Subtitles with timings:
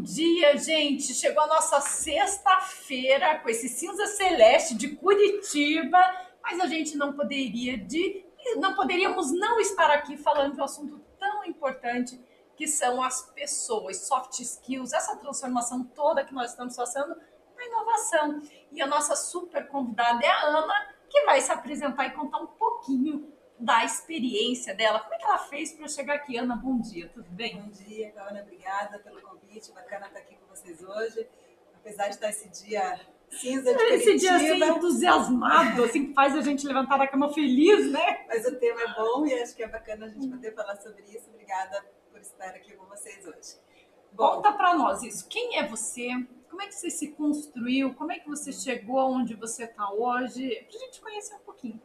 [0.00, 1.12] Bom dia, gente!
[1.12, 5.98] Chegou a nossa sexta-feira com esse cinza celeste de Curitiba,
[6.42, 8.24] mas a gente não poderia de
[8.56, 12.18] não poderíamos não estar aqui falando de um assunto tão importante
[12.56, 17.14] que são as pessoas, soft skills, essa transformação toda que nós estamos passando
[17.54, 18.40] na inovação.
[18.72, 22.46] E a nossa super convidada é a Ana, que vai se apresentar e contar um
[22.46, 23.30] pouquinho
[23.60, 25.00] da experiência dela.
[25.00, 26.36] Como é que ela fez para chegar aqui?
[26.36, 27.60] Ana, bom dia, tudo bem?
[27.60, 29.70] Bom dia, Ana, obrigada pelo convite.
[29.72, 31.28] Bacana estar aqui com vocês hoje.
[31.74, 32.98] Apesar de estar esse dia
[33.30, 37.90] cinza de Esse dia assim, entusiasmado, assim, que faz a gente levantar da cama feliz,
[37.90, 38.24] né?
[38.26, 41.02] Mas o tema é bom e acho que é bacana a gente poder falar sobre
[41.02, 41.28] isso.
[41.28, 43.60] Obrigada por estar aqui com vocês hoje.
[44.12, 45.28] Bom, Conta para nós isso.
[45.28, 46.08] Quem é você?
[46.48, 47.94] Como é que você se construiu?
[47.94, 50.66] Como é que você chegou onde você está hoje?
[50.68, 51.80] Para a gente conhecer um pouquinho.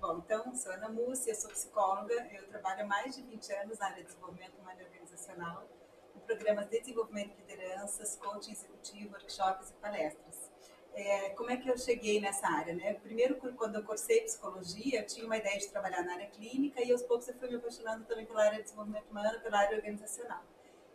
[0.00, 3.86] Bom, então, sou Ana Múcia, sou psicóloga, eu trabalho há mais de 20 anos na
[3.86, 5.68] área de desenvolvimento humano organizacional,
[6.14, 10.52] em programas de desenvolvimento de lideranças, coaching executivo, workshops e palestras.
[10.94, 12.74] É, como é que eu cheguei nessa área?
[12.74, 12.94] Né?
[12.94, 16.92] Primeiro, quando eu cursei psicologia, eu tinha uma ideia de trabalhar na área clínica e
[16.92, 20.44] aos poucos eu fui me apaixonando também pela área de desenvolvimento humano, pela área organizacional.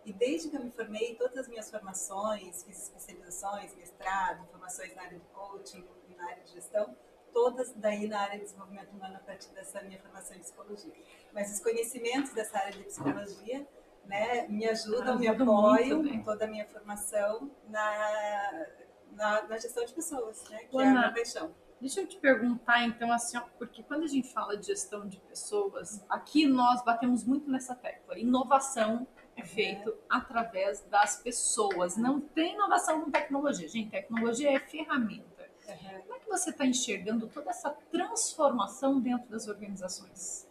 [0.06, 5.04] E desde que eu me formei, todas as minhas formações, fiz especializações, mestrado, formações na
[5.04, 5.86] área de coaching
[6.24, 6.96] na área de gestão,
[7.34, 10.94] todas daí na área de desenvolvimento humano a partir dessa minha formação em psicologia.
[11.34, 13.68] Mas os conhecimentos dessa área de psicologia
[14.06, 18.66] né, me ajudam, me apoiam em toda a minha formação na,
[19.12, 21.56] na, na gestão de pessoas, né, que Ana, é a minha paixão.
[21.84, 26.02] Deixa eu te perguntar, então, assim, porque quando a gente fala de gestão de pessoas,
[26.10, 28.18] aqui nós batemos muito nessa tecla.
[28.18, 29.94] Inovação é feito é.
[30.10, 31.98] através das pessoas.
[31.98, 33.68] Não tem inovação com tecnologia.
[33.68, 35.33] Gente, tecnologia é ferramenta.
[35.68, 36.02] Uhum.
[36.02, 40.46] Como é que você está enxergando toda essa transformação dentro das organizações?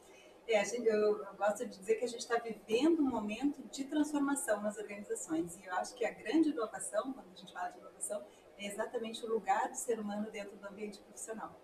[0.49, 3.84] É, gente, eu, eu, gosto de dizer que a gente está vivendo um momento de
[3.84, 5.56] transformação nas organizações.
[5.56, 8.23] E eu acho que a grande inovação, quando a gente fala de inovação,
[8.59, 11.59] é exatamente o lugar do ser humano dentro do ambiente profissional.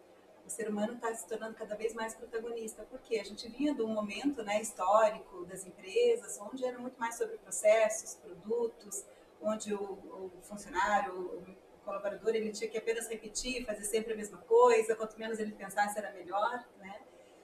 [0.47, 3.83] O ser humano está se tornando cada vez mais protagonista, porque a gente vinha de
[3.83, 9.05] um momento né, histórico das empresas, onde era muito mais sobre processos, produtos,
[9.43, 11.45] onde o, o funcionário,
[11.89, 15.99] colaborador ele tinha que apenas repetir, fazer sempre a mesma coisa, quanto menos ele pensasse
[15.99, 17.01] era melhor, né?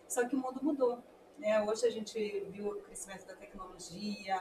[0.06, 1.02] Só que o mundo mudou,
[1.38, 1.62] né?
[1.62, 2.18] Hoje a gente
[2.50, 4.40] viu o crescimento da tecnologia,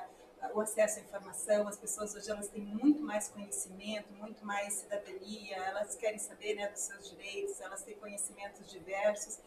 [0.54, 5.56] o acesso à informação, as pessoas hoje elas têm muito mais conhecimento, muito mais cidadania,
[5.56, 9.40] elas querem saber né, dos seus direitos, elas têm conhecimentos diversos.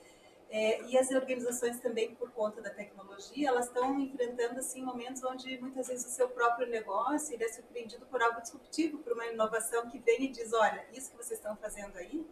[0.49, 5.59] É, e as organizações também, por conta da tecnologia, elas estão enfrentando assim momentos onde
[5.61, 9.91] muitas vezes o seu próprio negócio ele é surpreendido por algo disruptivo, por uma inovação
[9.91, 12.25] que vem e diz, olha, isso que vocês estão fazendo aí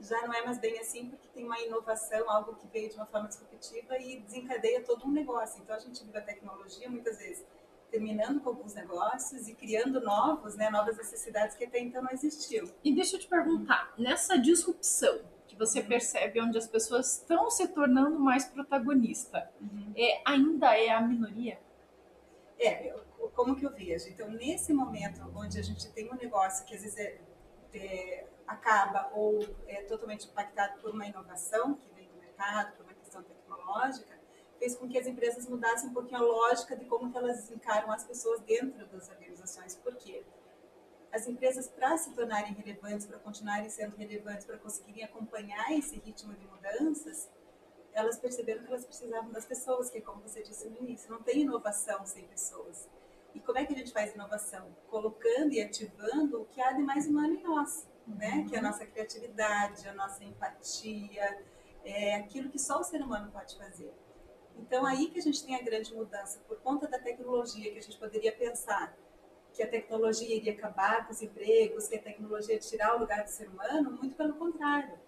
[0.00, 3.06] já não é mais bem assim, porque tem uma inovação, algo que veio de uma
[3.06, 5.60] forma disruptiva e desencadeia todo um negócio.
[5.62, 7.44] Então a gente vive a tecnologia muitas vezes
[7.90, 12.66] terminando com alguns negócios e criando novos, né, novas necessidades que até então não existiam.
[12.84, 15.20] E deixa eu te perguntar, nessa disrupção,
[15.60, 19.50] você percebe onde as pessoas estão se tornando mais protagonista.
[19.60, 19.92] Uhum.
[19.94, 21.60] É, ainda é a minoria?
[22.58, 22.96] É,
[23.34, 24.08] como que eu vejo?
[24.08, 27.20] Então, nesse momento onde a gente tem um negócio que às vezes é,
[27.74, 29.38] é, acaba ou
[29.68, 34.18] é totalmente impactado por uma inovação que vem do mercado, por uma questão tecnológica,
[34.58, 38.04] fez com que as empresas mudassem um pouquinho a lógica de como elas encaram as
[38.04, 39.76] pessoas dentro das organizações.
[39.76, 40.24] Por quê?
[41.12, 46.34] As empresas, para se tornarem relevantes, para continuarem sendo relevantes, para conseguirem acompanhar esse ritmo
[46.34, 47.28] de mudanças,
[47.92, 51.40] elas perceberam que elas precisavam das pessoas, que, como você disse no início, não tem
[51.40, 52.88] inovação sem pessoas.
[53.34, 54.74] E como é que a gente faz inovação?
[54.88, 58.34] Colocando e ativando o que há de mais humano em nós, né?
[58.34, 58.48] Uhum.
[58.48, 61.44] Que é a nossa criatividade, a nossa empatia,
[61.84, 63.92] é aquilo que só o ser humano pode fazer.
[64.56, 67.82] Então, aí que a gente tem a grande mudança, por conta da tecnologia, que a
[67.82, 68.94] gente poderia pensar
[69.60, 73.22] que a tecnologia iria acabar com os empregos, que a tecnologia ia tirar o lugar
[73.24, 74.98] do ser humano, muito pelo contrário.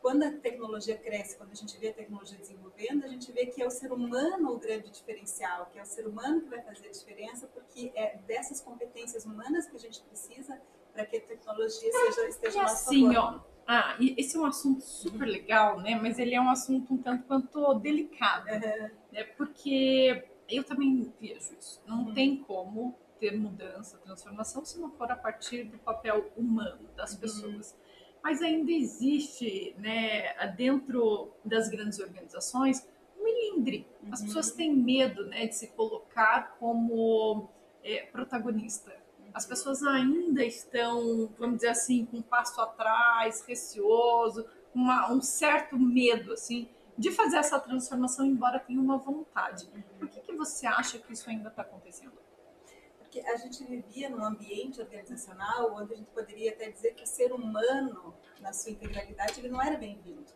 [0.00, 3.60] Quando a tecnologia cresce, quando a gente vê a tecnologia desenvolvendo, a gente vê que
[3.60, 6.86] é o ser humano o grande diferencial, que é o ser humano que vai fazer
[6.86, 10.60] a diferença, porque é dessas competências humanas que a gente precisa
[10.92, 15.26] para que a tecnologia seja, esteja e assim, ó, ah, esse é um assunto super
[15.26, 15.98] legal, né?
[16.00, 18.60] Mas ele é um assunto um tanto quanto delicado, uhum.
[19.10, 19.24] né?
[19.36, 21.82] Porque eu também vejo isso.
[21.84, 22.14] Não uhum.
[22.14, 27.20] tem como ter mudança, transformação, se não for a partir do papel humano das uhum.
[27.20, 27.72] pessoas.
[27.72, 27.78] Uhum.
[28.22, 32.86] Mas ainda existe, né, dentro das grandes organizações,
[33.18, 33.86] um melindre.
[34.02, 34.10] Uhum.
[34.12, 37.48] As pessoas têm medo né, de se colocar como
[37.82, 38.92] é, protagonista.
[39.32, 39.50] As uhum.
[39.50, 46.32] pessoas ainda estão, vamos dizer assim, com um passo atrás, receoso, uma, um certo medo,
[46.32, 49.68] assim, de fazer essa transformação, embora tenha uma vontade.
[49.72, 49.82] Uhum.
[50.00, 52.17] Por que, que você acha que isso ainda está acontecendo?
[53.18, 57.06] Porque a gente vivia num ambiente organizacional onde a gente poderia até dizer que o
[57.06, 60.32] ser humano, na sua integralidade, ele não era bem-vindo.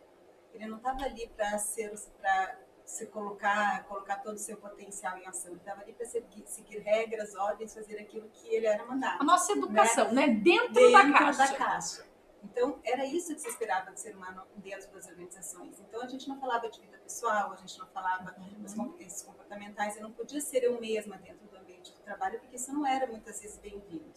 [0.53, 5.25] Ele não estava ali para ser para se colocar, colocar todo o seu potencial em
[5.25, 5.51] ação.
[5.51, 9.21] Ele estava ali para seguir, seguir, regras, ordens, fazer aquilo que ele era mandado.
[9.21, 10.27] A nossa educação, né?
[10.27, 10.33] né?
[10.35, 11.47] Dentro, dentro, da caixa.
[11.47, 12.05] Da caixa.
[12.43, 15.79] Então, era isso que se esperava do ser humano dentro das organizações.
[15.79, 18.61] Então, a gente não falava de vida pessoal, a gente não falava uhum.
[18.61, 21.42] das competências comportamentais, eu não podia ser eu mesma dentro
[22.03, 24.11] trabalho, porque isso não era muitas vezes bem-vindo.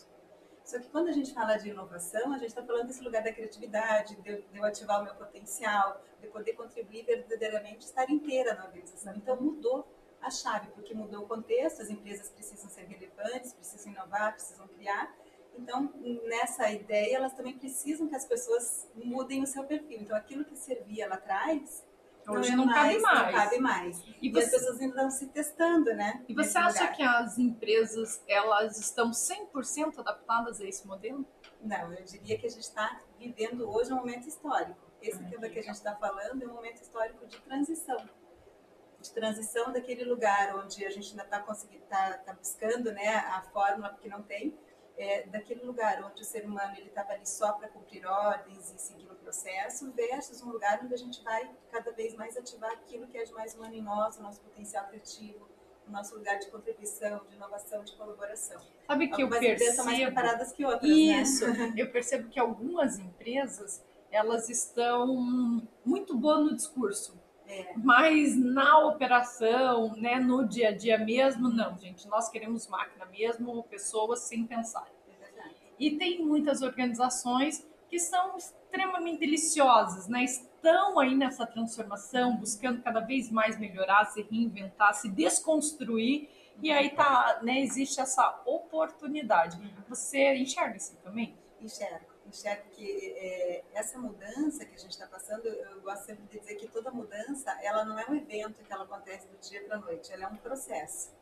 [0.64, 3.32] Só que quando a gente fala de inovação, a gente está falando desse lugar da
[3.32, 9.14] criatividade, de, eu ativar o meu potencial, de poder contribuir verdadeiramente, estar inteira na organização.
[9.14, 9.86] Então mudou
[10.20, 15.14] a chave, porque mudou o contexto, as empresas precisam ser relevantes, precisam inovar, precisam criar.
[15.56, 15.92] Então,
[16.24, 20.00] nessa ideia, elas também precisam que as pessoas mudem o seu perfil.
[20.00, 21.84] Então, aquilo que servia lá atrás,
[22.28, 23.26] Hoje não, não cabe mais.
[23.26, 24.04] Não cabe mais.
[24.20, 24.40] E, você...
[24.40, 26.24] e as pessoas ainda estão se testando, né?
[26.28, 26.96] E você acha lugar.
[26.96, 31.24] que as empresas elas estão 100% adaptadas a esse modelo?
[31.60, 34.78] Não, eu diria que a gente está vivendo hoje um momento histórico.
[35.00, 38.08] Esse tema que a gente está falando é um momento histórico de transição.
[39.00, 43.42] De transição daquele lugar onde a gente ainda está conseguindo, está tá buscando né, a
[43.52, 44.58] fórmula, porque não tem,
[44.96, 48.78] é, daquele lugar onde o ser humano ele estava ali só para cumprir ordens e
[48.78, 53.18] seguir processo versus um lugar onde a gente vai cada vez mais ativar aquilo que
[53.18, 55.48] é de mais humano em nós, o nosso potencial criativo,
[55.86, 58.60] o nosso lugar de contribuição, de inovação, de colaboração.
[58.86, 61.48] Sabe que algumas eu percebo são mais preparadas que outras, Isso.
[61.48, 61.74] Né?
[61.76, 65.06] Eu percebo que algumas empresas elas estão
[65.84, 67.20] muito boas no discurso.
[67.48, 67.74] É.
[67.76, 72.06] Mas na operação, né, no dia a dia mesmo, não, gente.
[72.08, 74.88] Nós queremos máquina mesmo, pessoas sem pensar.
[75.08, 80.24] É e tem muitas organizações que são extremamente deliciosas, né?
[80.24, 86.28] Estão aí nessa transformação, buscando cada vez mais melhorar, se reinventar, se desconstruir.
[86.62, 89.58] E aí tá, né, existe essa oportunidade.
[89.88, 91.36] Você enxerga isso também?
[91.60, 92.06] Enxergo.
[92.26, 96.56] Enxergo que é, essa mudança que a gente está passando, eu gosto sempre de dizer
[96.56, 99.80] que toda mudança, ela não é um evento que ela acontece do dia para a
[99.80, 101.14] noite, ela é um processo.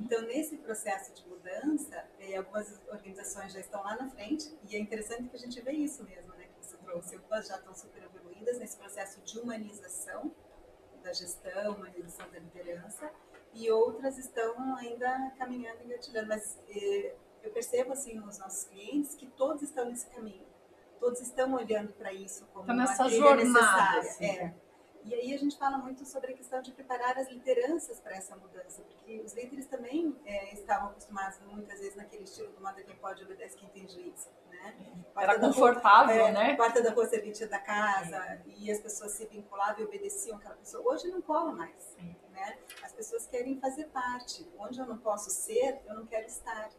[0.00, 4.78] Então, nesse processo de mudança, é, algumas organizações já estão lá na frente, e é
[4.78, 6.28] interessante que a gente vê isso mesmo
[6.88, 10.32] trouxe, algumas já estão super evoluídas nesse processo de humanização
[11.02, 13.10] da gestão, humanização da liderança,
[13.52, 16.28] e outras estão ainda caminhando e engatilhando.
[16.28, 20.46] Mas eh, eu percebo, assim, nos nossos clientes que todos estão nesse caminho.
[20.98, 24.00] Todos estão olhando para isso como tá nessa uma jornada, necessária.
[24.00, 24.26] Assim.
[24.26, 24.54] É.
[25.04, 28.36] E aí a gente fala muito sobre a questão de preparar as lideranças para essa
[28.36, 32.96] mudança, porque os líderes também é, estavam acostumados muitas vezes naquele estilo do manda quem
[32.96, 34.28] pode, obedece quem tem juízo.
[34.48, 34.74] Né?
[35.16, 36.52] Era confortável, né?
[36.52, 38.42] É, porta da rua serventia da casa, é.
[38.46, 40.92] e as pessoas se vinculavam e obedeciam aquela pessoa.
[40.92, 41.96] Hoje não cola mais.
[42.30, 42.58] Né?
[42.82, 44.48] As pessoas querem fazer parte.
[44.58, 46.70] Onde eu não posso ser, eu não quero estar.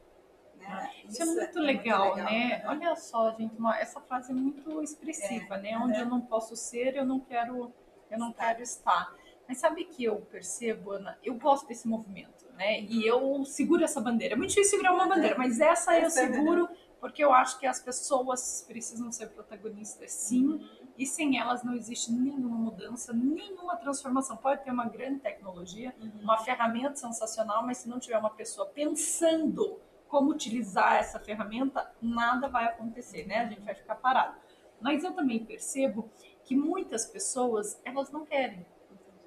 [0.56, 0.92] Né?
[1.06, 2.64] Isso, Isso, é muito, é legal, muito legal, né?
[2.68, 5.78] Olha só, gente, uma, essa frase é muito expressiva, é, né?
[5.78, 7.74] Onde eu não posso ser, eu não quero,
[8.10, 9.14] eu não quero estar.
[9.48, 11.18] Mas sabe que eu percebo, Ana?
[11.24, 12.82] Eu gosto desse movimento, né?
[12.82, 14.36] E eu seguro essa bandeira.
[14.36, 16.70] É muito difícil segurar uma bandeira, mas essa eu seguro
[17.00, 22.12] porque eu acho que as pessoas precisam ser protagonistas, sim, e sem elas não existe
[22.12, 24.36] nenhuma mudança, nenhuma transformação.
[24.36, 26.12] Pode ter uma grande tecnologia, uhum.
[26.22, 32.50] uma ferramenta sensacional, mas se não tiver uma pessoa pensando como utilizar essa ferramenta, nada
[32.50, 33.38] vai acontecer, né?
[33.38, 34.36] A gente vai ficar parado.
[34.82, 36.10] Mas eu também percebo
[36.44, 38.66] que muitas pessoas, elas não querem.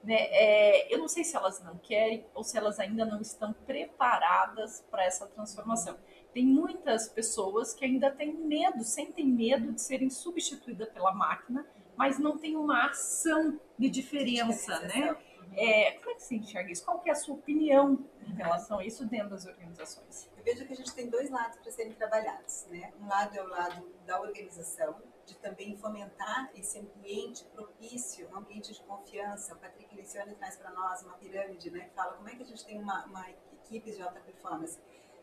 [0.02, 0.16] Né?
[0.16, 4.84] É, eu não sei se elas não querem ou se elas ainda não estão preparadas
[4.90, 5.96] para essa transformação.
[6.32, 11.66] Tem muitas pessoas que ainda têm medo, sentem medo de serem substituídas pela máquina,
[11.96, 15.16] mas não tem uma ação de diferença, né?
[15.54, 16.84] É, como é que você enxerga isso?
[16.84, 20.30] Qual é a sua opinião em relação a isso dentro das organizações?
[20.36, 22.90] Eu vejo que a gente tem dois lados para serem trabalhados, né?
[23.00, 28.72] Um lado é o lado da organização, de também fomentar esse ambiente propício, um ambiente
[28.72, 29.54] de confiança.
[29.54, 31.90] O Patrick Licione traz para nós uma pirâmide, né?
[31.94, 33.30] Fala como é que a gente tem uma, uma
[33.64, 34.78] equipe de alta performance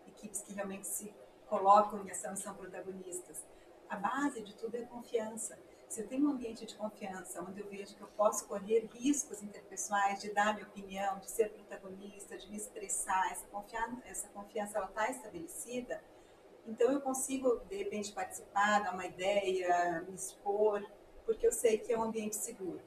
[0.08, 1.14] equipes que realmente se
[1.48, 3.44] colocam em ação e são protagonistas.
[3.90, 5.58] A base de tudo é confiança.
[5.88, 9.42] Se eu tenho um ambiente de confiança, onde eu vejo que eu posso correr riscos
[9.42, 14.78] interpessoais, de dar minha opinião, de ser protagonista, de me expressar, essa confiança, essa confiança
[14.78, 16.00] ela está estabelecida,
[16.70, 20.84] então eu consigo, de repente, participar, dar uma ideia, me expor,
[21.26, 22.82] porque eu sei que é um ambiente seguro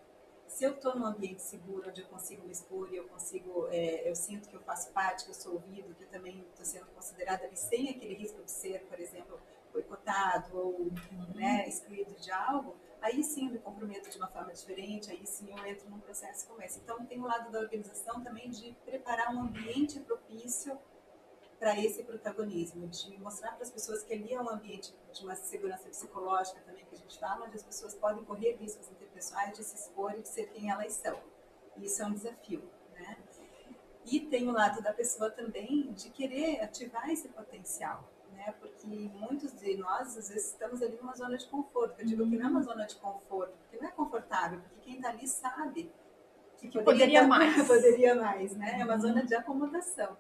[0.53, 4.09] se eu estou num ambiente seguro, onde eu consigo me expor e eu consigo, é,
[4.09, 6.87] eu sinto que eu faço parte, que eu sou ouvido, que eu também estou sendo
[6.95, 9.41] considerada ali sem aquele risco de ser, por exemplo,
[9.73, 10.93] boicotado ou
[11.35, 15.51] né, excluído de algo, aí sim eu me comprometo de uma forma diferente, aí sim
[15.51, 16.79] eu entro num processo como esse.
[16.81, 20.79] Então tem o lado da organização também de preparar um ambiente propício
[21.63, 25.37] para esse protagonismo, de mostrar para as pessoas que ali é um ambiente de uma
[25.37, 29.63] segurança psicológica também que a gente fala, onde as pessoas podem correr riscos interpessoais de
[29.63, 31.17] se expor e de ser quem elas são.
[31.77, 33.17] Isso é um desafio, né?
[34.05, 38.53] E tem o lado da pessoa também de querer ativar esse potencial, né?
[38.59, 42.01] Porque muitos de nós, às vezes, estamos ali numa zona de conforto.
[42.01, 42.65] Eu digo que não é uma uhum.
[42.65, 45.93] zona de conforto, porque não é confortável, porque quem está ali sabe
[46.59, 47.55] que, que poderia, poderia mais.
[47.69, 48.81] poderia mais, né?
[48.81, 50.17] É uma zona de acomodação.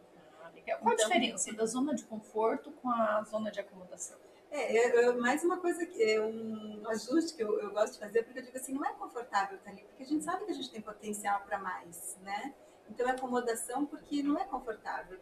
[0.64, 4.18] Qual a então, diferença da zona de conforto com a zona de acomodação?
[4.50, 7.98] É, é, é mais uma coisa que é um ajuste que eu, eu, gosto de
[7.98, 10.50] fazer, porque eu digo assim, não é confortável estar ali, porque a gente sabe que
[10.50, 12.54] a gente tem potencial para mais, né?
[12.88, 15.18] Então é acomodação porque não é confortável.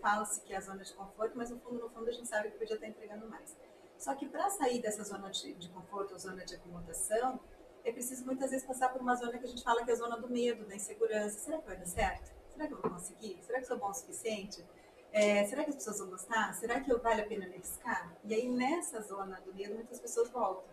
[0.00, 2.50] Fala-se que é a zona de conforto, mas no fundo, no fundo a gente sabe
[2.50, 3.56] que podia estar entregando mais.
[3.96, 7.38] Só que para sair dessa zona de, de conforto ou zona de acomodação,
[7.84, 9.96] é preciso muitas vezes passar por uma zona que a gente fala que é a
[9.96, 11.38] zona do medo, da insegurança.
[11.38, 12.32] Será que vai dar certo?
[12.52, 13.38] Será que eu vou conseguir?
[13.44, 14.64] Será que sou bom o suficiente?
[15.12, 16.54] É, será que as pessoas vão gostar?
[16.54, 18.12] Será que vale a pena me arriscar?
[18.24, 20.72] E aí, nessa zona do medo, muitas pessoas voltam.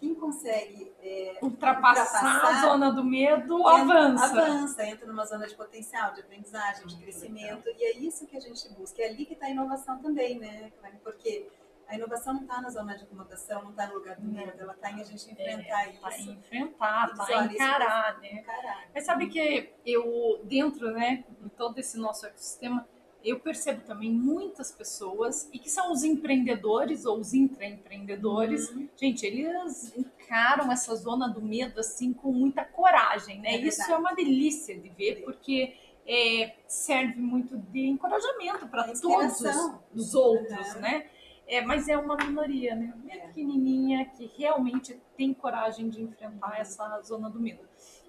[0.00, 4.24] Quem consegue é, ultrapassar, ultrapassar, a zona do medo entra, avança.
[4.24, 7.68] Avança, entra numa zona de potencial, de aprendizagem, de crescimento.
[7.68, 9.02] E é isso que a gente busca.
[9.02, 10.72] É ali que está a inovação também, né?
[11.04, 11.48] Porque
[11.88, 14.72] a inovação não está na zona de acomodação, não está no lugar do medo, ela
[14.72, 16.30] está em a gente enfrentar é, isso.
[16.30, 18.32] Em enfrentar, está em encarar, né?
[18.32, 18.88] Encarar.
[18.92, 22.86] Mas sabe que eu, dentro né, de todo esse nosso ecossistema,
[23.26, 28.88] eu percebo também muitas pessoas, e que são os empreendedores ou os intraempreendedores, uhum.
[28.96, 33.54] gente, eles encaram essa zona do medo assim com muita coragem, né?
[33.54, 35.74] É Isso é uma delícia de ver, porque
[36.06, 40.80] é, serve muito de encorajamento para todos os, os outros, uhum.
[40.80, 41.06] né?
[41.48, 42.92] É, mas é uma minoria, né?
[43.08, 43.18] É.
[43.18, 47.60] Pequenininha que realmente tem coragem de enfrentar essa zona do medo.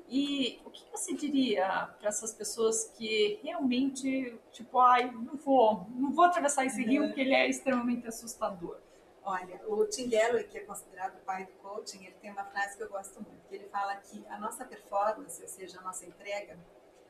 [0.10, 6.12] E o que você diria para essas pessoas que realmente, tipo, ai, não vou, não
[6.14, 8.78] vou atravessar esse rio porque ele é extremamente assustador?
[9.22, 12.78] Olha, o Tim Galloway, que é considerado o pai do coaching, ele tem uma frase
[12.78, 16.06] que eu gosto muito, que ele fala que a nossa performance, ou seja, a nossa
[16.06, 16.58] entrega,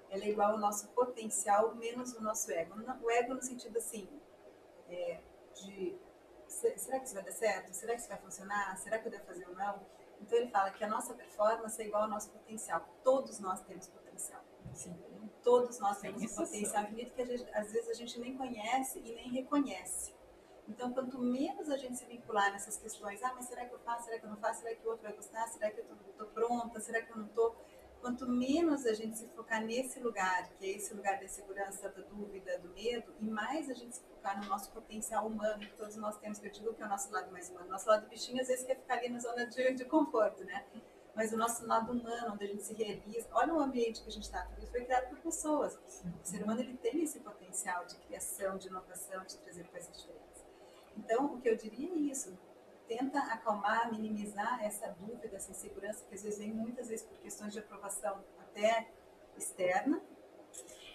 [0.09, 2.73] ela é igual ao nosso potencial menos o nosso ego.
[3.03, 4.09] O ego no sentido assim,
[4.89, 5.19] é,
[5.53, 5.95] de
[6.47, 7.73] será que isso vai dar certo?
[7.73, 8.77] Será que isso vai funcionar?
[8.77, 9.79] Será que eu devo fazer ou não?
[10.19, 12.87] Então ele fala que a nossa performance é igual ao nosso potencial.
[13.03, 14.43] Todos nós temos potencial.
[14.73, 14.95] Sim.
[15.43, 19.15] Todos nós temos um potencial infinito que gente, às vezes a gente nem conhece e
[19.15, 20.17] nem reconhece.
[20.67, 24.05] Então, quanto menos a gente se vincular nessas questões, ah, mas será que eu faço?
[24.05, 24.61] Será que eu não faço?
[24.61, 25.47] Será que o outro vai gostar?
[25.47, 26.79] Será que eu estou pronta?
[26.81, 27.55] Será que eu não estou?
[28.01, 32.01] Quanto menos a gente se focar nesse lugar, que é esse lugar da insegurança, da
[32.01, 35.95] dúvida, do medo, e mais a gente se focar no nosso potencial humano, que todos
[35.95, 37.67] nós temos, que eu digo que é o nosso lado mais humano.
[37.67, 40.65] Nosso lado bichinho, às vezes, quer ficar ali na zona de, de conforto, né?
[41.15, 43.27] Mas o nosso lado humano, onde a gente se realiza.
[43.31, 44.43] Olha o ambiente que a gente está.
[44.43, 45.75] Tudo isso foi criado por pessoas.
[45.75, 50.45] O ser humano ele tem esse potencial de criação, de inovação, de trazer coisas diferentes.
[50.95, 52.37] Então, o que eu diria é isso
[52.87, 57.53] tenta acalmar, minimizar essa dúvida, essa insegurança que às vezes vem muitas vezes por questões
[57.53, 58.87] de aprovação até
[59.37, 60.01] externa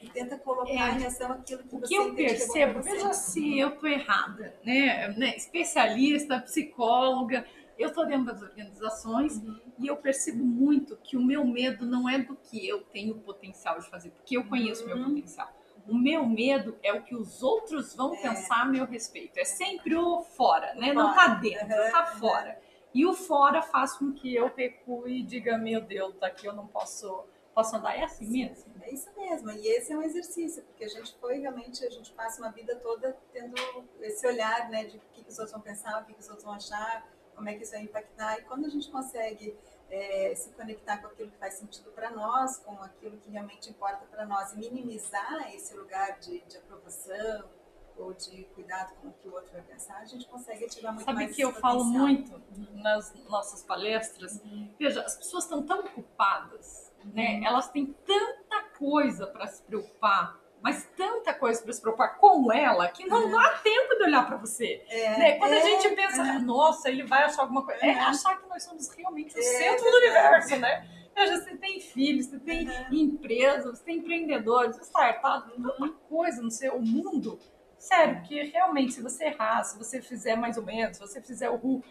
[0.01, 3.13] e tenta colocar é, em ação aquilo que o você que eu percebo, que veja
[3.13, 5.09] se eu estou errada, né?
[5.17, 5.37] né?
[5.37, 7.47] Especialista, psicóloga,
[7.79, 9.61] eu estou dentro das organizações uhum.
[9.79, 13.79] e eu percebo muito que o meu medo não é do que eu tenho potencial
[13.79, 14.97] de fazer, porque eu conheço uhum.
[14.97, 15.53] meu potencial.
[15.87, 18.23] O meu medo é o que os outros vão é.
[18.23, 19.39] pensar a meu respeito.
[19.39, 20.93] É sempre o fora, né?
[20.93, 20.95] Fora.
[20.95, 21.91] Não tá dentro, uhum.
[21.91, 22.59] tá fora.
[22.95, 26.67] E o fora faz com que eu recue e diga, meu Deus, daqui eu não
[26.67, 27.25] posso,
[27.55, 27.97] posso andar.
[27.97, 28.73] É assim mesmo?
[28.83, 29.51] É isso mesmo.
[29.51, 32.77] E esse é um exercício, porque a gente foi realmente, a gente passa uma vida
[32.77, 33.55] toda tendo
[34.01, 34.85] esse olhar, né?
[34.85, 37.55] De o que, os outros vão pensar, o que os outros vão achar, como é
[37.55, 38.39] que isso vai impactar.
[38.39, 39.57] E quando a gente consegue
[39.91, 44.05] é, se conectar com aquilo que faz sentido para nós, com aquilo que realmente importa
[44.07, 47.51] para nós e minimizar esse lugar de, de, aprovação
[47.97, 51.05] ou de cuidado com o que o outro vai pensar, a gente consegue ativar muito
[51.05, 51.71] Sabe mais Sabe que eu potencial.
[51.71, 52.43] falo muito
[52.83, 54.41] nas nossas palestras?
[54.41, 54.75] Uhum.
[54.79, 57.05] Veja, as pessoas estão tão ocupadas, né?
[57.05, 57.41] uhum.
[57.41, 57.47] né?
[57.47, 62.89] Elas têm tanta coisa para se preocupar mas tanta coisa para se preocupar com ela
[62.89, 64.85] que não dá tempo de olhar para você.
[64.89, 65.33] É, né?
[65.39, 66.39] Quando é, a gente pensa, é.
[66.39, 69.43] nossa, ele vai achar alguma coisa, é, é achar que nós somos realmente o é,
[69.43, 70.89] centro do universo, né?
[71.15, 72.87] Veja, você tem filhos, você tem uhum.
[72.93, 77.39] empresas, você tem empreendedores, startups, tanta coisa no seu mundo.
[77.77, 81.51] Sério, que realmente, se você errar, se você fizer mais ou menos, se você fizer
[81.51, 81.83] o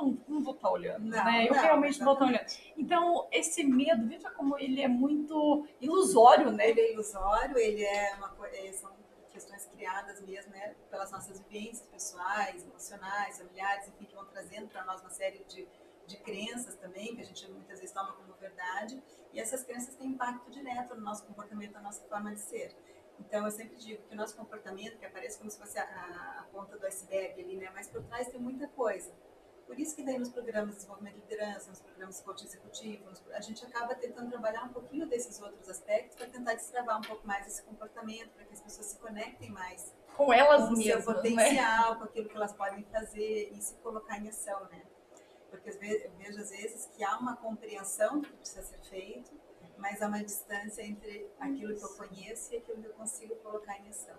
[0.00, 1.46] não, não vou estar tá olhando, não, né?
[1.48, 2.46] Eu não, realmente não vou estar tá olhando.
[2.76, 6.70] Então, esse medo, veja como ele é muito ilusório, né?
[6.70, 8.90] Ele é ilusório, ele é uma é, são
[9.30, 10.74] questões criadas mesmo, né?
[10.90, 15.66] Pelas nossas vivências pessoais, emocionais, familiares, enfim, que vão trazendo para nós uma série de,
[16.06, 19.02] de crenças também, que a gente muitas vezes toma como verdade,
[19.32, 22.74] e essas crenças têm impacto direto no nosso comportamento, na nossa forma de ser.
[23.20, 26.40] Então, eu sempre digo que o nosso comportamento, que aparece como se fosse a, a,
[26.40, 27.70] a ponta do iceberg ali, né?
[27.74, 29.12] Mas por trás tem muita coisa.
[29.70, 33.04] Por isso que daí nos programas de desenvolvimento de liderança, nos programas de coaching executivo,
[33.32, 37.24] a gente acaba tentando trabalhar um pouquinho desses outros aspectos para tentar destravar um pouco
[37.24, 40.98] mais esse comportamento, para que as pessoas se conectem mais com elas com mesmas, seu
[40.98, 41.04] né?
[41.04, 41.98] potencial, né?
[41.98, 44.82] com aquilo que elas podem fazer e se colocar em ação, né?
[45.48, 49.30] Porque eu vejo às vezes que há uma compreensão do que precisa ser feito,
[49.78, 53.78] mas há uma distância entre aquilo que eu conheço e aquilo que eu consigo colocar
[53.78, 54.18] em ação.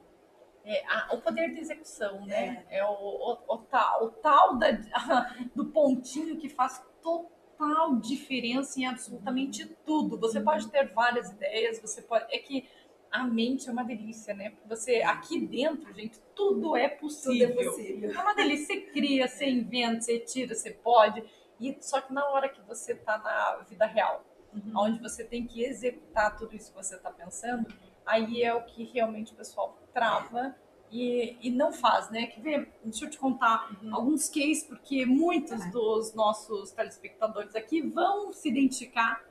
[0.64, 2.66] É, a, o poder de execução, né?
[2.70, 4.72] É, é o, o, o, tal, o tal da,
[5.56, 10.20] do pontinho que faz total diferença em absolutamente tudo.
[10.20, 10.46] Você uhum.
[10.46, 12.26] pode ter várias ideias, você pode.
[12.34, 12.68] É que
[13.12, 14.54] a mente é uma delícia, né?
[14.68, 17.50] Você aqui dentro, gente, tudo é possível.
[17.50, 18.12] Tudo é possível.
[18.12, 18.68] É uma delícia.
[18.68, 21.24] Você cria, você inventa, você tira, você pode.
[21.60, 24.74] E só que na hora que você está na vida real, uhum.
[24.76, 27.68] onde você tem que executar tudo isso que você está pensando,
[28.06, 30.56] aí é o que realmente o pessoal trava
[30.92, 32.28] e, e não faz, né?
[32.28, 32.74] Quer ver?
[32.84, 33.96] Deixa eu te contar uhum.
[33.96, 35.72] alguns cases, porque muitos uhum.
[35.72, 39.24] dos nossos telespectadores aqui vão se identificar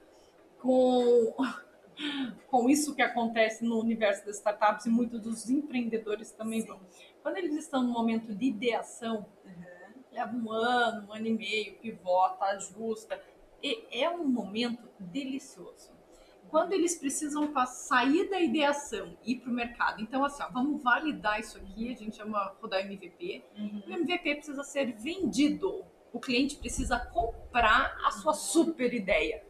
[0.59, 1.35] com,
[2.49, 6.69] com isso que acontece no universo das startups e muitos dos empreendedores também Sim.
[6.69, 6.81] vão.
[7.23, 10.03] Quando eles estão no momento de ideação, uhum.
[10.13, 13.21] leva um ano, um ano e meio, pivota, ajusta,
[13.63, 16.00] e é um momento delicioso
[16.51, 20.03] quando eles precisam sair da ideação e ir para o mercado.
[20.03, 23.45] Então, assim, ó, vamos validar isso aqui, a gente chama rodar MVP.
[23.57, 23.83] Uhum.
[23.87, 25.85] O MVP precisa ser vendido.
[26.13, 29.45] O cliente precisa comprar a sua super ideia.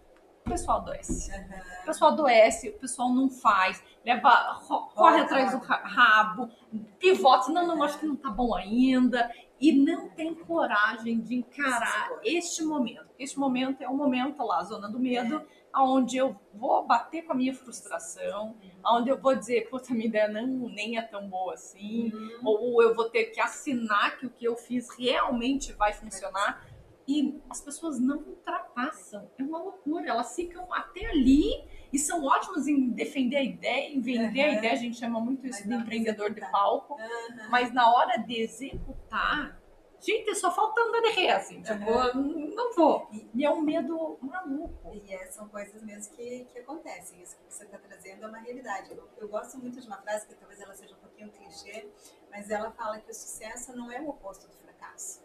[0.44, 1.30] O pessoal adoece.
[1.32, 1.82] Uhum.
[1.82, 4.60] O pessoal adoece, o pessoal não faz, leva,
[4.94, 6.50] corre atrás do rabo,
[6.98, 9.30] pivota, não, não, acho que não tá bom ainda.
[9.58, 13.10] E não tem coragem de encarar este momento.
[13.18, 15.36] Este momento é o momento lá, a zona do medo.
[15.36, 20.06] É aonde eu vou bater com a minha frustração, aonde eu vou dizer, puta, minha
[20.06, 22.40] ideia não, nem é tão boa assim, uhum.
[22.44, 26.66] ou eu vou ter que assinar que o que eu fiz realmente vai funcionar.
[27.08, 29.28] E as pessoas não ultrapassam.
[29.36, 30.08] É uma loucura.
[30.08, 34.50] Elas ficam até ali e são ótimas em defender a ideia, em vender uhum.
[34.50, 34.72] a ideia.
[34.72, 36.94] A gente chama muito isso de empreendedor de palco.
[36.94, 37.50] Uhum.
[37.50, 39.59] Mas na hora de executar,
[40.00, 41.62] Gente, só falta andar de ré, assim.
[41.62, 42.54] Tipo, uhum.
[42.54, 43.08] não vou.
[43.34, 44.94] E é um medo maluco.
[44.94, 47.20] E é, são coisas mesmo que, que acontecem.
[47.22, 48.90] Isso que você está trazendo é uma realidade.
[48.92, 51.86] Eu, eu, gosto muito de uma frase, que talvez ela seja um pouquinho clichê,
[52.30, 55.22] mas ela fala que o sucesso não é o oposto do fracasso.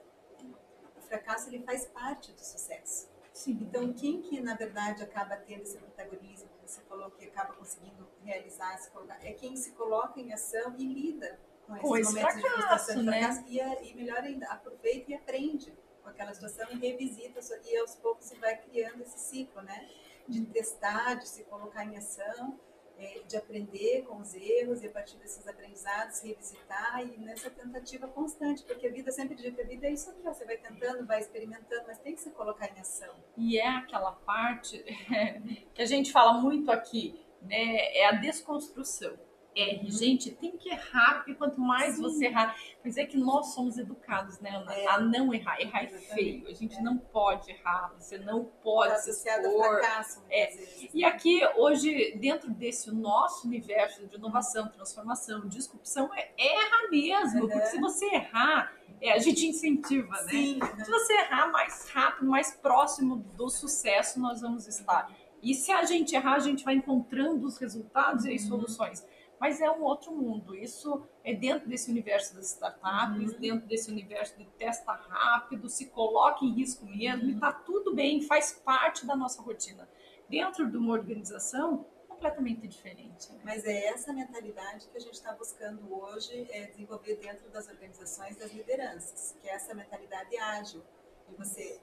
[0.97, 3.09] O fracasso, ele faz parte do sucesso.
[3.31, 3.57] Sim.
[3.61, 8.07] Então, quem que, na verdade, acaba tendo esse protagonismo, que você falou, que acaba conseguindo
[8.23, 12.33] realizar, se colocar, é quem se coloca em ação e lida com, com esse momentos
[12.33, 13.19] fracasso, de frustração né?
[13.19, 15.73] fracasso, e, e, melhor ainda, aproveita e aprende
[16.03, 19.89] com aquela situação e revisita, e aos poucos se vai criando esse ciclo, né?
[20.27, 20.45] De uhum.
[20.45, 22.59] testar, de se colocar em ação,
[22.97, 28.07] é, de aprender com os erros e a partir desses aprendizados revisitar e nessa tentativa
[28.07, 31.05] constante, porque a vida sempre diz que a vida é isso aqui, você vai tentando,
[31.05, 33.13] vai experimentando, mas tem que se colocar em ação.
[33.35, 34.77] E é aquela parte
[35.73, 37.97] que a gente fala muito aqui, né?
[37.97, 39.17] É a desconstrução
[39.55, 39.85] erre.
[39.85, 39.91] Uhum.
[39.91, 42.01] Gente, tem que errar, porque quanto mais Sim.
[42.01, 42.55] você errar.
[42.83, 44.73] Mas é que nós somos educados, né, Ana?
[44.73, 44.87] É.
[44.87, 45.59] A não errar.
[45.59, 46.47] Errar é feio.
[46.47, 46.81] A gente é.
[46.81, 49.79] não pode errar, você não pode tá se expor.
[49.79, 50.47] Fracasso, é.
[50.47, 57.43] Vezes, e aqui, hoje, dentro desse nosso universo de inovação, transformação, disrupção, é erra mesmo.
[57.43, 57.49] Uhum.
[57.49, 60.29] Porque se você errar, é, a gente incentiva, né?
[60.29, 60.59] Sim.
[60.83, 65.09] Se você errar mais rápido, mais próximo do sucesso, nós vamos estar.
[65.41, 68.49] E se a gente errar, a gente vai encontrando os resultados e as uhum.
[68.49, 69.05] soluções
[69.45, 70.55] mas é um outro mundo.
[70.55, 73.39] Isso é dentro desse universo das startups, uhum.
[73.39, 77.29] dentro desse universo de testa rápido, se coloca em risco mesmo, uhum.
[77.29, 79.87] e está tudo bem, faz parte da nossa rotina.
[80.27, 83.31] Dentro de uma organização, completamente diferente.
[83.33, 83.41] Né?
[83.43, 88.35] Mas é essa mentalidade que a gente está buscando hoje é desenvolver dentro das organizações,
[88.37, 90.81] das lideranças, que é essa mentalidade ágil,
[91.29, 91.79] de você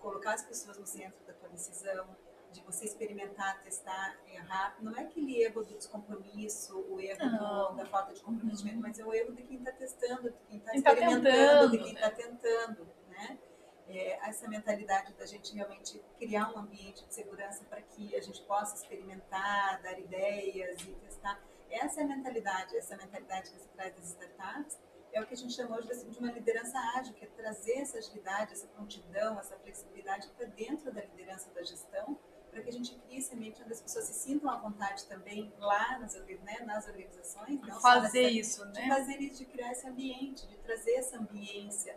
[0.00, 2.16] colocar as pessoas no centro da tua decisão,
[2.54, 4.76] de você experimentar, testar, errar.
[4.80, 8.82] Não é aquele erro do descompromisso, o erro do, da falta de comprometimento, uhum.
[8.82, 11.94] mas é o erro de quem está testando, de quem está experimentando, tá de quem
[11.94, 13.38] está tentando, né?
[13.86, 18.40] É, essa mentalidade da gente realmente criar um ambiente de segurança para que a gente
[18.42, 21.38] possa experimentar, dar ideias e testar.
[21.68, 24.78] Essa é a mentalidade, essa mentalidade que se traz das startups,
[25.12, 27.98] é o que a gente chama hoje de uma liderança ágil, que é trazer essa
[27.98, 32.18] agilidade, essa prontidão, essa flexibilidade para dentro da liderança da gestão,
[32.50, 35.52] para que a gente crie esse ambiente onde as pessoas se sintam à vontade também
[35.58, 37.60] lá nas, né, nas organizações.
[37.80, 38.82] Fazer nessa, isso, né?
[38.82, 41.96] De fazer isso, de criar esse ambiente, de trazer essa ambiência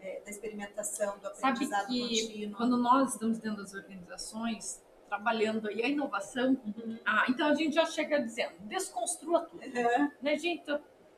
[0.00, 2.56] é, da experimentação, do aprendizado Sabe que contínuo.
[2.56, 6.98] quando nós estamos dentro das organizações, trabalhando aí a inovação, uhum.
[7.06, 9.62] ah, então a gente já chega dizendo, desconstrua tudo.
[9.62, 10.10] Uhum.
[10.20, 10.64] Né, gente?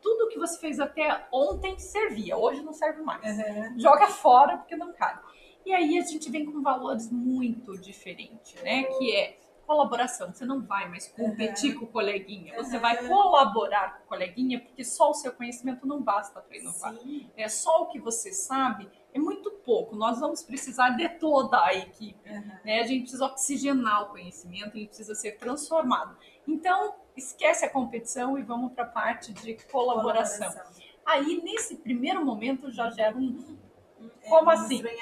[0.01, 3.23] Tudo que você fez até ontem servia, hoje não serve mais.
[3.23, 3.79] Uhum.
[3.79, 5.21] Joga fora porque não cabe.
[5.65, 8.85] E aí a gente vem com valores muito diferentes, né?
[8.85, 9.39] Que é
[9.71, 10.33] colaboração.
[10.33, 14.85] Você não vai mais competir com o coleguinha, você vai colaborar com o coleguinha, porque
[14.85, 16.93] só o seu conhecimento não basta para inovar.
[16.95, 17.31] Sim.
[17.37, 19.95] É só o que você sabe é muito pouco.
[19.95, 22.29] Nós vamos precisar de toda a equipe.
[22.29, 22.53] Uhum.
[22.65, 22.81] Né?
[22.81, 26.17] A gente precisa oxigenar o conhecimento, ele precisa ser transformado.
[26.47, 30.49] Então, esquece a competição e vamos para a parte de colaboração.
[30.49, 30.83] colaboração.
[31.07, 33.57] Aí, nesse primeiro momento, já gera um.
[34.01, 34.83] É, como um assim?
[34.83, 34.93] Né?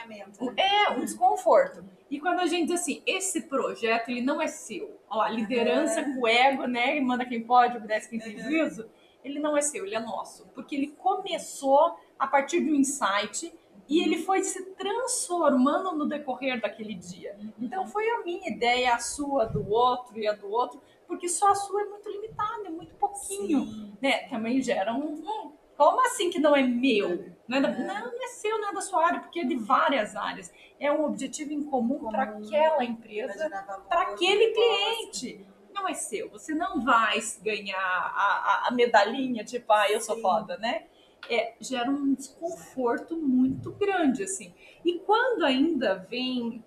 [0.57, 1.85] É, um desconforto.
[2.11, 4.99] E quando a gente diz assim, esse projeto ele não é seu.
[5.11, 6.21] Lá, liderança uhum.
[6.21, 6.97] com ego, né?
[6.97, 8.43] E manda quem pode, obedece quem tem uhum.
[8.43, 8.89] juízo.
[9.25, 10.47] Ele não é seu, ele é nosso.
[10.55, 13.53] Porque ele começou a partir de um insight
[13.89, 17.37] e ele foi se transformando no decorrer daquele dia.
[17.59, 21.51] Então foi a minha ideia, a sua do outro e a do outro, porque só
[21.51, 23.93] a sua é muito limitada, é muito pouquinho, Sim.
[24.01, 24.29] né?
[24.29, 27.33] Também gera um, como assim que não é meu?
[27.49, 27.79] Não é, da, é.
[27.79, 30.53] não, não é seu, não é da sua área, porque é de várias áreas.
[30.79, 33.49] É um objetivo em comum, para aquela empresa,
[33.89, 35.47] para aquele cliente.
[35.73, 36.29] Não é seu.
[36.31, 40.23] Você não vai ganhar a, a, a medalhinha, tipo, ah, eu sou Sim.
[40.23, 40.85] foda, né?
[41.29, 44.53] é, gera um desconforto muito grande, assim.
[44.85, 46.63] E quando ainda vem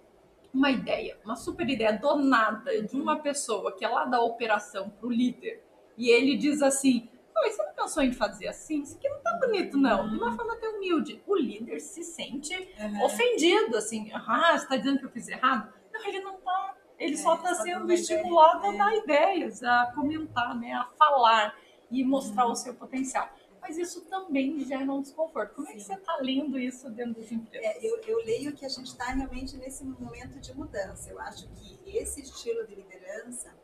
[0.53, 4.89] uma ideia, uma super ideia do nada de uma pessoa que é lá da operação
[4.89, 5.63] para o líder,
[5.97, 7.07] e ele diz assim:
[7.41, 8.81] mas você não pensou em fazer assim?
[8.81, 10.09] Isso aqui não tá bonito, não.
[10.09, 11.21] De uma forma até humilde.
[11.25, 13.03] O líder se sente uhum.
[13.03, 15.73] ofendido, assim, ah, você tá dizendo que eu fiz errado?
[15.91, 16.75] Não, ele não tá.
[16.97, 21.55] Ele é, só está sendo estimulado a dar ideias, a comentar, né, a falar
[21.89, 22.51] e mostrar uhum.
[22.51, 23.29] o seu potencial
[23.61, 25.53] mas isso também gera um desconforto.
[25.53, 25.73] Como Sim.
[25.73, 27.67] é que você está lendo isso dentro das empresas?
[27.67, 31.11] É, eu, eu, leio que a gente está realmente nesse momento de mudança.
[31.11, 33.55] Eu acho que esse estilo de liderança,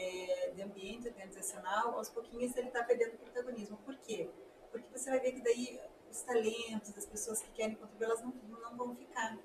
[0.00, 3.76] é, de ambiente organizacional, aos pouquinhos ele está perdendo protagonismo.
[3.78, 4.30] Por quê?
[4.70, 8.32] Porque você vai ver que daí os talentos das pessoas que querem contribuir, elas não,
[8.48, 9.36] não vão ficar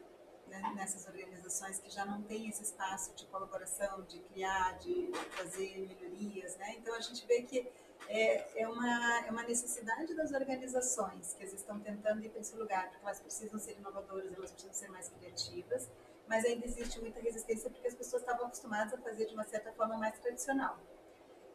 [0.47, 5.87] né, nessas organizações que já não têm esse espaço de colaboração, de criar, de fazer
[5.87, 6.55] melhorias.
[6.57, 6.75] Né?
[6.77, 7.67] Então a gente vê que
[8.07, 12.89] é, é, uma, é uma necessidade das organizações que estão tentando ir para esse lugar,
[12.89, 15.89] porque elas precisam ser inovadoras, elas precisam ser mais criativas,
[16.27, 19.71] mas ainda existe muita resistência porque as pessoas estavam acostumadas a fazer de uma certa
[19.73, 20.79] forma mais tradicional.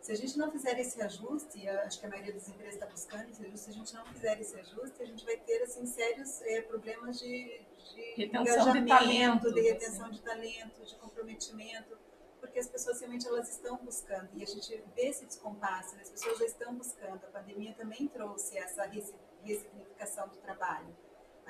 [0.00, 3.28] Se a gente não fizer esse ajuste, acho que a maioria das empresas está buscando
[3.28, 6.40] esse ajuste, se a gente não fizer esse ajuste, a gente vai ter assim sérios
[6.42, 7.60] é, problemas de,
[7.94, 10.14] de retenção de talento, de retenção assim.
[10.14, 11.98] de talento, de comprometimento
[12.40, 16.02] porque as pessoas realmente elas estão buscando e a gente vê esse descompasso, né?
[16.02, 17.22] as pessoas já estão buscando.
[17.24, 20.96] A pandemia também trouxe essa ressignificação do trabalho.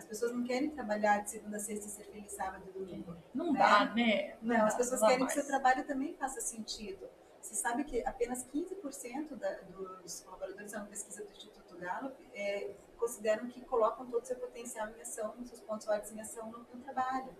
[0.00, 3.14] As pessoas não querem trabalhar de segunda a sexta e feliz sábado e domingo.
[3.34, 3.58] Não né?
[3.58, 4.34] dá, né?
[4.40, 5.34] Não, não as pessoas querem mais.
[5.34, 7.06] que seu trabalho também faça sentido.
[7.38, 9.52] Você sabe que apenas 15% da,
[10.00, 14.36] dos colaboradores, é uma pesquisa do Instituto Gallup, é, consideram que colocam todo o seu
[14.36, 17.36] potencial em ação, seus pontos fortes em ação no, no trabalho.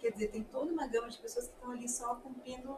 [0.00, 2.74] Quer dizer, tem toda uma gama de pessoas que estão ali só cumprindo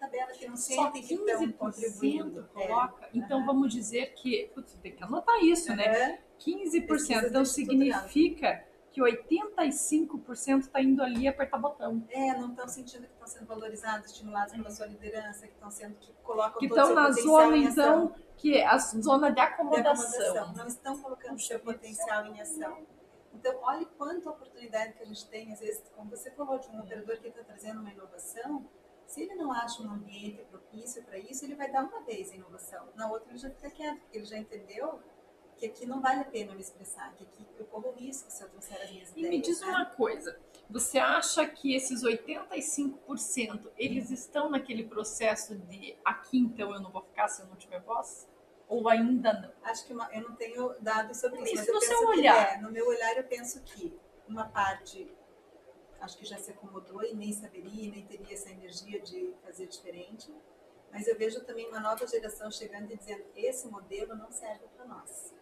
[0.00, 2.48] tabela, que não sentem que estão contribuindo.
[2.52, 3.06] Coloca.
[3.06, 3.10] É.
[3.14, 3.46] Então, uhum.
[3.46, 4.50] vamos dizer que.
[4.52, 5.76] Putz, tem que anotar isso, uhum.
[5.76, 6.20] né?
[6.38, 7.28] 15%.
[7.28, 12.04] Então, significa que 85% está indo ali apertar botão.
[12.10, 15.94] É, não estão sentindo que estão sendo valorizados, estimulados pela sua liderança, que estão sendo
[15.96, 20.10] que colocam que estão na zona então que é a zona de acomodação.
[20.10, 20.54] de acomodação.
[20.54, 22.86] Não estão colocando o seu potencial em ação.
[23.34, 26.80] Então, olhe quanta oportunidade que a gente tem, às vezes, como você falou, de um
[26.80, 28.66] operador que está trazendo uma inovação,
[29.06, 32.34] se ele não acha um ambiente propício para isso, ele vai dar uma vez a
[32.34, 32.88] inovação.
[32.94, 35.00] Na outra, ele já fica quieto, porque ele já entendeu
[35.58, 38.48] que aqui não vale a pena me expressar, que aqui eu corro risco se eu
[38.48, 39.26] trouxer as minhas e ideias.
[39.26, 39.66] E me diz né?
[39.66, 40.38] uma coisa,
[40.70, 47.02] você acha que esses 85%, eles estão naquele processo de aqui então eu não vou
[47.02, 48.28] ficar se eu não tiver voz?
[48.68, 49.52] Ou ainda não?
[49.62, 51.62] Acho que uma, eu não tenho dados sobre isso.
[51.62, 52.54] Isso no seu olhar.
[52.54, 55.10] É, no meu olhar, eu penso que uma parte
[56.00, 60.32] acho que já se acomodou e nem saberia, nem teria essa energia de fazer diferente.
[60.92, 64.84] Mas eu vejo também uma nova geração chegando e dizendo: esse modelo não serve para
[64.84, 65.34] nós.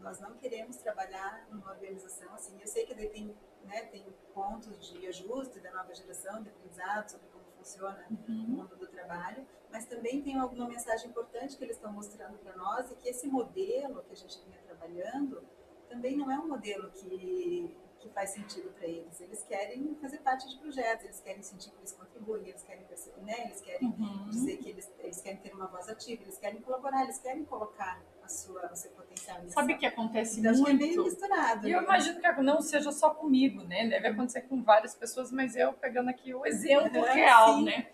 [0.00, 2.58] Nós não queremos trabalhar numa organização assim.
[2.60, 7.10] Eu sei que daí tem, né, tem pontos de ajuste da nova geração, de aprendizado
[7.10, 8.44] sobre como funciona uhum.
[8.44, 12.56] o mundo do trabalho, mas também tem alguma mensagem importante que eles estão mostrando para
[12.56, 15.44] nós e que esse modelo que a gente vinha trabalhando
[15.88, 19.20] também não é um modelo que, que faz sentido para eles.
[19.20, 22.86] Eles querem fazer parte de projetos, eles querem sentir que eles contribuem, eles querem,
[23.18, 24.30] né, eles querem uhum.
[24.30, 28.02] dizer que eles, eles querem ter uma voz ativa, eles querem colaborar, eles querem colocar
[28.30, 29.38] sua, o seu potencial.
[29.48, 30.82] Sabe o que acontece então, muito?
[30.84, 31.68] Acho que é misturado.
[31.68, 31.84] E eu né?
[31.84, 33.88] imagino que não seja só comigo, né?
[33.88, 37.64] Deve acontecer com várias pessoas, mas eu pegando aqui o exemplo Uhum, real, sim.
[37.64, 37.88] né?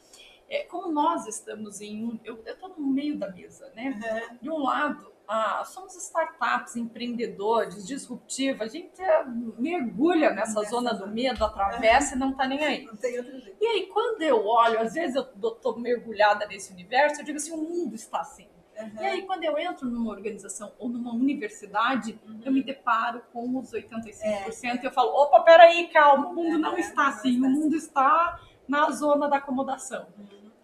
[0.48, 2.20] É, como nós estamos em um.
[2.24, 3.98] Eu estou no meio da mesa, né?
[4.30, 4.38] Uhum.
[4.40, 9.24] De um lado, ah, somos startups, empreendedores, disruptivos, a gente é,
[9.58, 12.84] mergulha nessa zona do medo, atravessa e não tá nem aí.
[12.84, 13.56] Não tem outro jeito.
[13.60, 17.52] E aí, quando eu olho, às vezes eu estou mergulhada nesse universo, eu digo assim:
[17.52, 18.48] o mundo está assim.
[18.78, 19.02] Uhum.
[19.02, 22.40] E aí, quando eu entro numa organização ou numa universidade, Uhum.
[22.44, 24.82] eu me deparo com os 85% É.
[24.82, 28.40] e eu falo: opa, peraí, calma, o mundo não É, está assim, o mundo está
[28.68, 30.06] na zona da acomodação.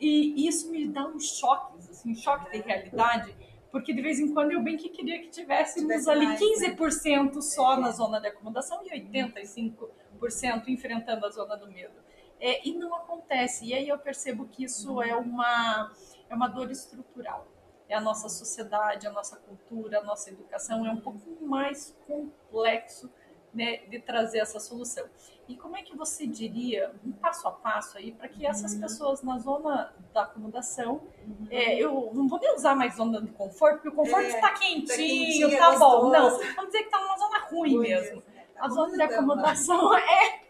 [0.00, 2.60] E isso me dá uns choques, assim, um choque de É.
[2.60, 3.34] realidade,
[3.70, 7.40] porque de vez em quando eu bem que queria que tivéssemos Tivesse ali mais, 15%
[7.40, 7.80] só É.
[7.80, 11.94] na zona de acomodação e 85% enfrentando a zona do medo.
[12.40, 13.66] É, e não acontece.
[13.66, 15.02] E aí eu percebo que isso Uhum.
[15.02, 15.92] é uma,
[16.28, 17.46] é uma dor estrutural.
[17.92, 20.86] É a nossa sociedade, a nossa cultura, a nossa educação.
[20.86, 23.10] É um pouco mais complexo
[23.52, 25.04] né, de trazer essa solução.
[25.46, 28.80] E como é que você diria, um passo a passo aí, para que essas Uhum.
[28.80, 31.02] pessoas na zona da acomodação,
[31.50, 34.50] é, eu não vou nem usar mais zona de conforto, porque o conforto É, está
[34.54, 36.08] quentinho, quentinho, tá, é bom.
[36.10, 38.22] Não, vamos dizer que está numa zona ruim mesmo.
[38.34, 38.46] né?
[38.56, 40.42] A zona de Acomodando, acomodação é.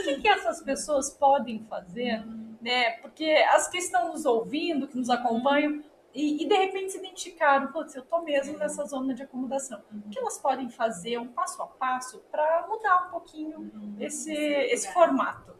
[0.00, 2.24] O que, que essas pessoas podem fazer,
[2.62, 2.92] né?
[3.02, 5.82] Porque as que estão nos ouvindo, que nos acompanham,
[6.20, 8.58] e, e de repente se identificaram, putz, eu tô mesmo É.
[8.58, 9.82] nessa zona de acomodação.
[9.92, 10.02] Uhum.
[10.06, 13.96] O que elas podem fazer, um passo a passo, para mudar um pouquinho Uhum.
[14.00, 15.56] esse, Esse esse formato?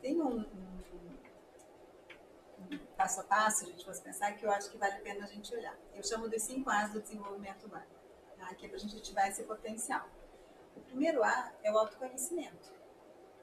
[0.00, 0.44] Tem um, um-
[2.70, 5.24] um passo a passo, a gente fosse pensar, que eu acho que vale a pena
[5.24, 5.76] a gente olhar.
[5.94, 7.86] Eu chamo dos cinco A's do desenvolvimento humano,
[8.38, 8.54] tá?
[8.54, 10.06] que é para a gente ativar esse potencial.
[10.76, 12.72] O primeiro A é o autoconhecimento.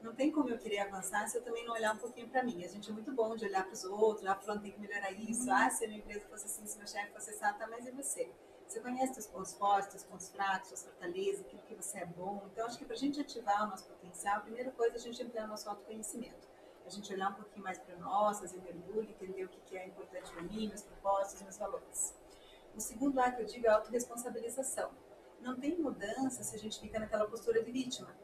[0.02, 2.64] Não tem como eu querer avançar se eu também não olhar um pouquinho para mim.
[2.64, 5.12] A gente é muito bom de olhar para os outros, ah, fulano tem que melhorar
[5.12, 7.68] isso, ah, se a minha empresa fosse assim, se meu chefe fosse assim, ah, tá,
[7.68, 8.28] mas e você?
[8.66, 12.42] Você conhece os pontos fortes, os pontos fracos, suas fortalezas, aquilo que você é bom.
[12.50, 15.00] Então, acho que para a gente ativar o nosso potencial, a primeira coisa é a
[15.00, 16.48] gente ampliar o nosso autoconhecimento.
[16.84, 20.32] A gente olhar um pouquinho mais para nós, fazer mergulho, entender o que é importante
[20.32, 22.14] para mim, meus propósitos, meus valores.
[22.74, 24.90] O segundo A que eu digo é a autorresponsabilização.
[25.40, 28.16] Não tem mudança se a gente fica naquela postura de vítima,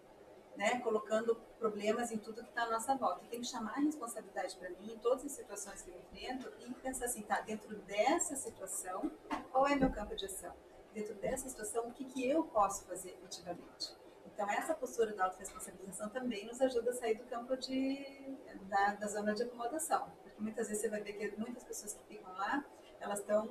[0.58, 0.80] né?
[0.80, 3.24] colocando problemas em tudo que está à nossa volta.
[3.30, 6.74] Tem que chamar a responsabilidade para mim em todas as situações que eu enfrento e
[6.74, 9.10] pensar assim, tá, dentro dessa situação,
[9.52, 10.52] qual é meu campo de ação?
[10.92, 13.96] Dentro dessa situação, o que, que eu posso fazer efetivamente?
[14.26, 18.36] Então, essa postura da autorresponsabilização também nos ajuda a sair do campo de,
[18.68, 20.10] da, da zona de acomodação.
[20.22, 22.64] Porque muitas vezes você vai ver que muitas pessoas que ficam lá,
[23.00, 23.46] elas estão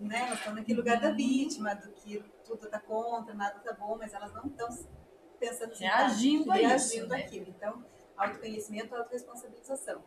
[0.00, 4.14] né, elas naquele lugar da vítima, do que tudo está contra, nada está bom, mas
[4.14, 4.68] elas não estão
[5.64, 7.22] assim, Reagindo a isso, reagindo né?
[7.22, 7.46] àquilo.
[7.48, 7.84] Então,
[8.16, 10.02] autoconhecimento autorresponsabilização.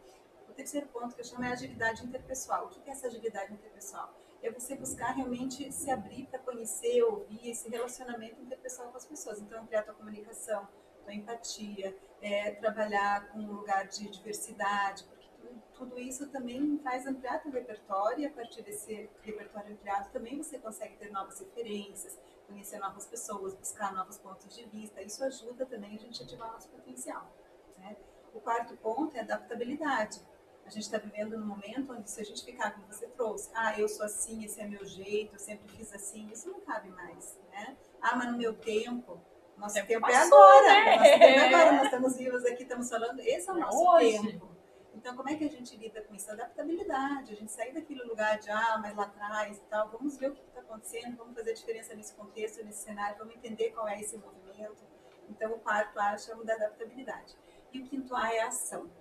[0.50, 2.66] O terceiro ponto que eu chamo é agilidade interpessoal.
[2.66, 4.14] O que é essa agilidade interpessoal?
[4.44, 9.40] É você buscar realmente se abrir para conhecer, ouvir esse relacionamento interpessoal com as pessoas.
[9.40, 10.68] Então, ampliar a tua comunicação,
[11.04, 17.06] tua empatia, é, trabalhar com um lugar de diversidade, porque tudo, tudo isso também faz
[17.08, 22.20] ampliar teu repertório e a partir desse repertório ampliado também você consegue ter novas referências,
[22.52, 25.02] conhecer novas pessoas, buscar novos pontos de vista.
[25.02, 27.32] Isso ajuda também a gente a ativar nosso potencial.
[27.78, 27.96] Né?
[28.34, 30.22] O quarto ponto é adaptabilidade.
[30.66, 33.78] A gente está vivendo num momento onde se a gente ficar como você trouxe, ah,
[33.80, 37.38] eu sou assim, esse é meu jeito, eu sempre fiz assim, isso não cabe mais,
[37.52, 37.76] né?
[38.00, 39.20] Ah, mas no meu tempo,
[39.58, 40.96] nosso Tempo tempo, é passou, agora, né?
[40.98, 43.90] nosso tempo é agora, nós estamos vivos aqui, estamos falando, esse é o É nosso
[43.90, 44.22] hoje.
[44.32, 44.51] tempo.
[44.94, 46.30] Então, como é que a gente lida com isso?
[46.32, 50.32] Adaptabilidade, a gente sair daquele lugar de, ah, mas lá atrás e tal, vamos ver
[50.32, 54.00] o que está acontecendo, vamos fazer diferença nesse contexto, nesse cenário, vamos entender qual é
[54.00, 54.84] esse movimento.
[55.30, 57.36] Então, o quarto A chama da adaptabilidade.
[57.72, 58.92] E o quinto A é a ação.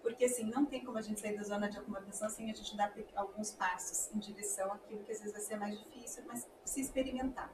[0.00, 2.76] Porque, assim, não tem como a gente sair da zona de acomodação sem a gente
[2.76, 6.80] dar alguns passos em direção àquilo que às vezes vai ser mais difícil, mas se
[6.80, 7.50] experimentar.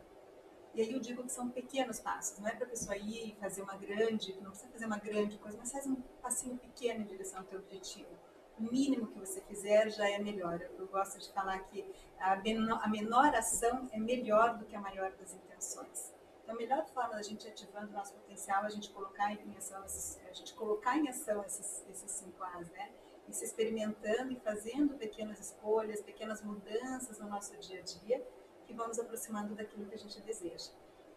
[0.74, 3.62] E aí eu digo que são pequenos passos, não é para a pessoa ir fazer
[3.62, 7.40] uma grande, não precisa fazer uma grande coisa, mas faz um passinho pequeno em direção
[7.40, 8.08] ao teu objetivo.
[8.56, 10.60] O mínimo que você fizer já é melhor.
[10.78, 11.84] Eu gosto de falar que
[12.18, 16.12] a menor, a menor ação é melhor do que a maior das intenções.
[16.42, 19.56] Então, a melhor forma da gente ativando o nosso potencial é a gente colocar em
[19.56, 22.90] ação a gente colocar em ação esses, esses cinco A's, né?
[23.28, 28.26] E se experimentando e fazendo pequenas escolhas, pequenas mudanças no nosso dia a dia,
[28.74, 30.70] vão nos aproximando daquilo que a gente deseja.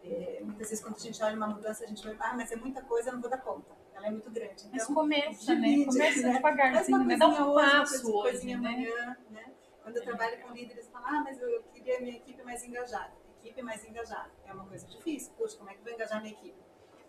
[0.04, 2.56] É, muitas vezes, quando a gente olha uma mudança, a gente vai, ah, mas é
[2.58, 3.72] muita coisa, eu não vou dar conta.
[3.94, 4.66] Ela é muito grande.
[4.66, 5.62] Então, Mas começa, né?
[5.62, 6.34] divide, Começa né?
[6.34, 7.16] Devagarzinho, uma né?
[7.18, 8.54] Dá um hoje, uma passo coisa- hoje, né?
[8.56, 9.54] amanhã, né?
[9.82, 13.12] Quando eu trabalho com líderes, falam, ah, mas eu queria minha equipe mais engajada.
[13.42, 14.30] Equipe mais engajada.
[14.46, 15.32] É uma coisa difícil.
[15.38, 16.56] Poxa, como é que eu vou engajar minha equipe?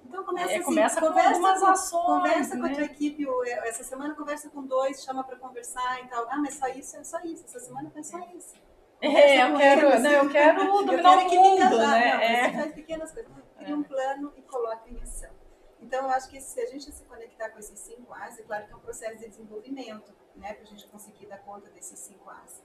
[0.05, 2.75] Então começa É, assim, começa com conversa algumas com, ações, conversa com a né?
[2.75, 3.27] tua equipe.
[3.27, 6.27] o- Essa semana conversa com dois, chama para conversar e tal.
[6.29, 7.45] Ah, mas só isso, é só isso.
[7.45, 8.55] Essa semana foi só isso.
[9.01, 12.15] É, eu quero, não, eu quero dominar eu quero o mundo, né?
[12.15, 12.51] Não, é.
[12.51, 13.77] Você faz pequenas coisas, cria é.
[13.77, 15.31] um plano e coloca em ação.
[15.81, 18.67] Então, eu acho que se a gente se conectar com esses cinco As, é claro
[18.67, 22.31] que é um processo de desenvolvimento, né, para a gente conseguir dar conta desses cinco
[22.31, 22.63] As.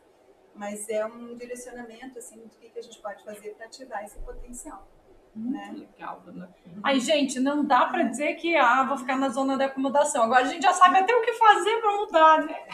[0.56, 4.18] Mas é um direcionamento, assim, do que, que a gente pode fazer para ativar esse
[4.20, 4.88] potencial.
[5.36, 5.88] Muito né?
[5.88, 6.54] legal, Dona.
[6.84, 10.24] Aí, gente, não dá para dizer que ah, vou ficar na zona de acomodação.
[10.24, 12.68] Agora a gente já sabe até o que fazer para mudar, né?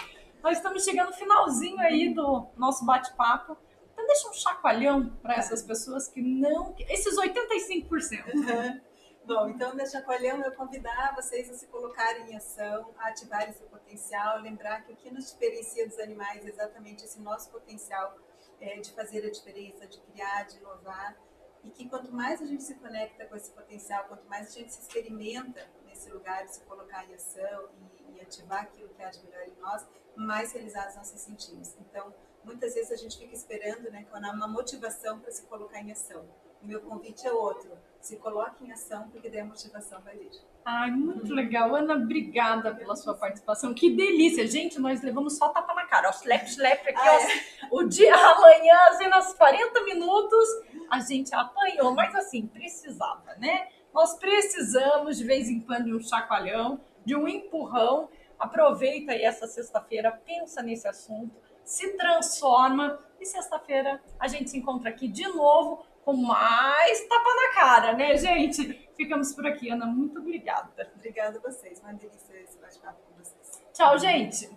[0.46, 3.58] Nós estamos chegando no finalzinho aí do nosso bate-papo.
[3.92, 6.76] Então, deixa um chacoalhão para essas pessoas que não.
[6.88, 8.32] Esses 85%.
[8.32, 8.82] Uhum.
[9.26, 13.66] Bom, então, nesse chacoalhão, eu convidar vocês a se colocarem em ação, a ativarem seu
[13.66, 18.16] potencial, lembrar que o que nos diferencia dos animais é exatamente esse nosso potencial
[18.62, 21.18] é, de fazer a diferença, de criar, de inovar
[21.64, 24.72] e que quanto mais a gente se conecta com esse potencial, quanto mais a gente
[24.72, 25.68] se experimenta
[26.06, 27.70] nesse lugar se colocar em ação
[28.12, 31.76] e, e ativar aquilo que há de melhor em nós, mais realizados nós se sentimos.
[31.80, 32.14] Então,
[32.44, 36.26] muitas vezes a gente fica esperando, né, uma motivação para se colocar em ação.
[36.62, 40.32] O meu convite é outro, se coloque em ação, porque daí a motivação vai vir.
[40.64, 41.76] Ai, muito legal.
[41.76, 43.72] Ana, obrigada pela sua participação.
[43.74, 44.48] Que delícia.
[44.48, 46.10] Gente, nós levamos só tapa na cara.
[46.10, 47.68] Ó, slap, slap aqui, ah, é?
[47.70, 50.50] O dia amanhã, assim, nas 40 minutos,
[50.90, 51.94] a gente apanhou.
[51.94, 53.68] Mas assim, precisava, né?
[53.96, 58.10] Nós precisamos, de vez em quando, de um chacoalhão, de um empurrão.
[58.38, 63.00] Aproveita aí essa sexta-feira, pensa nesse assunto, se transforma.
[63.22, 68.18] E sexta-feira a gente se encontra aqui de novo com mais tapa na cara, né,
[68.18, 68.86] gente?
[68.98, 69.86] Ficamos por aqui, Ana.
[69.86, 70.92] Muito obrigada.
[70.94, 71.80] Obrigada a vocês.
[71.80, 73.64] Uma delícia esse bate-papo com vocês.
[73.74, 74.50] Tchau, gente.